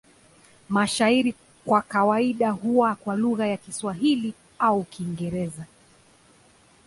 Mashairi 0.69 1.35
kwa 1.65 1.81
kawaida 1.81 2.51
huwa 2.51 2.95
kwa 2.95 3.15
lugha 3.15 3.47
ya 3.47 3.57
Kiswahili 3.57 4.33
au 4.59 4.83
Kiingereza. 4.83 5.65